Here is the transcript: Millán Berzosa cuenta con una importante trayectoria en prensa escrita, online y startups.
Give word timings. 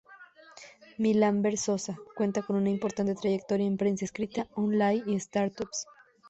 Millán 0.97 1.43
Berzosa 1.43 1.95
cuenta 2.15 2.41
con 2.41 2.55
una 2.55 2.71
importante 2.71 3.13
trayectoria 3.13 3.67
en 3.67 3.77
prensa 3.77 4.03
escrita, 4.05 4.47
online 4.55 5.03
y 5.05 5.19
startups. 5.19 5.85